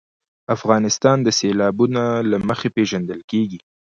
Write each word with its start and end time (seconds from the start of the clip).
افغانستان 0.55 1.17
د 1.23 1.27
سیلابونه 1.39 2.01
له 2.29 2.37
مخې 2.47 2.69
پېژندل 2.75 3.19
کېږي. 3.31 3.59